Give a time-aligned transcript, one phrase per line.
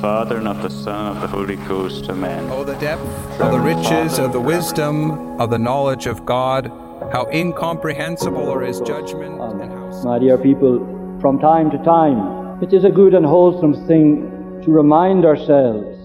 [0.00, 2.08] Father, and of the Son, and of the Holy Ghost.
[2.08, 2.48] Amen.
[2.50, 3.02] Oh, the depth
[3.40, 6.70] of the riches of the wisdom of the knowledge of God,
[7.12, 10.78] how incomprehensible are his judgment and how My dear people,
[11.20, 15.96] from time to time, it is a good and wholesome thing to remind ourselves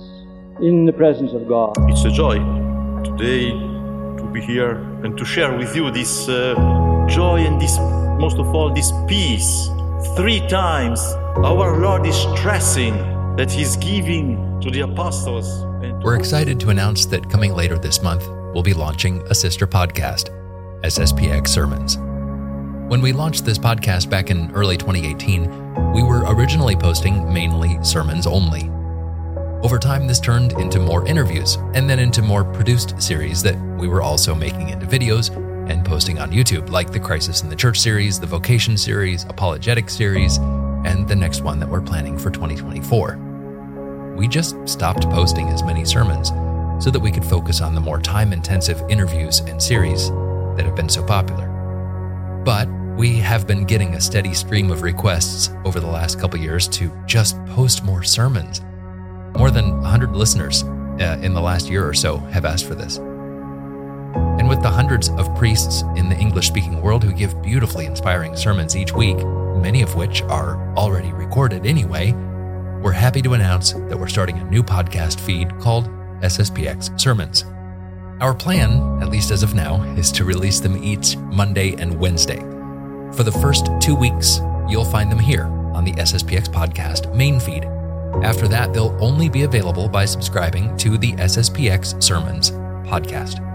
[0.62, 1.74] in the presence of God.
[1.90, 2.38] It's a joy
[3.04, 6.56] today to be here and to share with you this uh,
[7.10, 7.78] joy and this,
[8.20, 9.70] most of all, this peace.
[10.16, 11.00] Three times
[11.38, 12.94] our Lord is stressing
[13.42, 15.66] that He's giving to the apostles.
[16.04, 20.30] We're excited to announce that coming later this month, we'll be launching a sister podcast,
[20.84, 21.98] SSPX Sermons.
[22.88, 28.28] When we launched this podcast back in early 2018, we were originally posting mainly sermons
[28.28, 28.70] only.
[29.66, 33.88] Over time, this turned into more interviews and then into more produced series that we
[33.88, 35.36] were also making into videos
[35.68, 39.90] and posting on YouTube, like the Crisis in the Church series, the Vocation series, Apologetic
[39.90, 43.31] series, and the next one that we're planning for 2024.
[44.22, 46.30] We just stopped posting as many sermons
[46.78, 50.76] so that we could focus on the more time intensive interviews and series that have
[50.76, 51.48] been so popular.
[52.46, 56.68] But we have been getting a steady stream of requests over the last couple years
[56.68, 58.62] to just post more sermons.
[59.40, 62.98] More than 100 listeners uh, in the last year or so have asked for this.
[62.98, 68.36] And with the hundreds of priests in the English speaking world who give beautifully inspiring
[68.36, 69.18] sermons each week,
[69.58, 72.16] many of which are already recorded anyway,
[72.82, 75.88] we're happy to announce that we're starting a new podcast feed called
[76.22, 77.46] SSPX Sermons.
[78.20, 82.40] Our plan, at least as of now, is to release them each Monday and Wednesday.
[83.16, 87.66] For the first two weeks, you'll find them here on the SSPX Podcast main feed.
[88.24, 92.52] After that, they'll only be available by subscribing to the SSPX Sermons
[92.90, 93.48] podcast.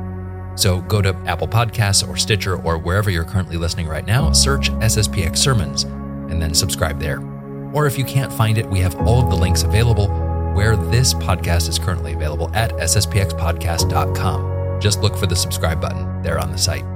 [0.59, 4.71] So go to Apple Podcasts or Stitcher or wherever you're currently listening right now, search
[4.71, 7.36] SSPX Sermons, and then subscribe there.
[7.77, 10.09] Or if you can't find it, we have all of the links available
[10.55, 14.81] where this podcast is currently available at sspxpodcast.com.
[14.81, 16.87] Just look for the subscribe button there on the site.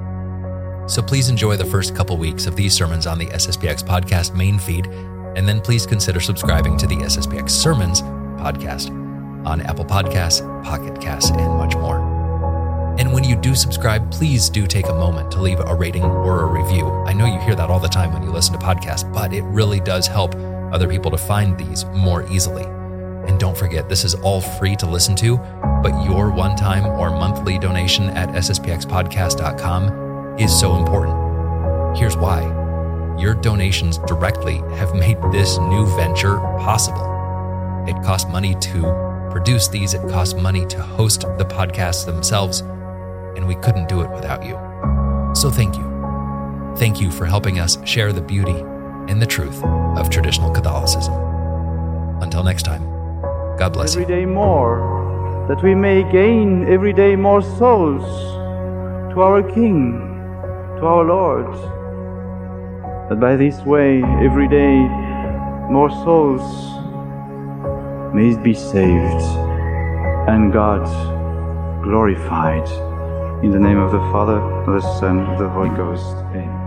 [0.91, 4.59] So please enjoy the first couple weeks of these sermons on the SSPX podcast main
[4.59, 8.01] feed, and then please consider subscribing to the SSPX Sermons
[8.41, 8.89] podcast
[9.47, 11.99] on Apple Podcasts, Pocket Casts, and much more.
[12.99, 16.41] And when you do subscribe, please do take a moment to leave a rating or
[16.41, 16.87] a review.
[17.07, 19.45] I know you hear that all the time when you listen to podcasts, but it
[19.45, 20.35] really does help
[20.73, 22.65] other people to find these more easily.
[23.29, 25.37] And don't forget, this is all free to listen to,
[25.83, 31.97] but your one time or monthly donation at sspxpodcast.com is so important.
[31.97, 32.59] Here's why
[33.19, 37.05] your donations directly have made this new venture possible.
[37.87, 38.83] It costs money to
[39.31, 42.61] produce these, it costs money to host the podcasts themselves,
[43.37, 44.59] and we couldn't do it without you.
[45.35, 45.85] So thank you.
[46.77, 48.65] Thank you for helping us share the beauty
[49.11, 49.63] and the truth
[49.99, 51.13] of traditional Catholicism.
[52.23, 52.83] Until next time,
[53.59, 54.03] God bless you.
[54.03, 58.05] every day more, that we may gain every day more souls
[59.13, 59.99] to our King,
[60.79, 61.53] to our Lord.
[63.11, 64.79] That by this way, every day,
[65.69, 66.47] more souls
[68.15, 69.25] may be saved
[70.29, 70.85] and God
[71.83, 72.69] glorified.
[73.43, 76.15] In the name of the Father, of the Son, of the Holy Ghost.
[76.35, 76.60] Amen.